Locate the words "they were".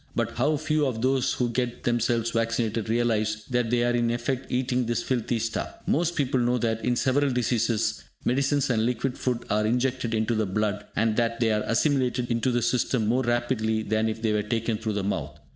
14.23-14.41